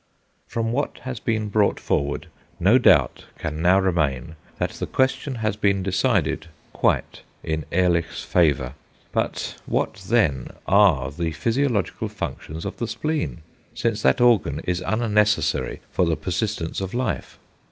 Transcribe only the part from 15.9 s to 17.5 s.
for the persistence of life?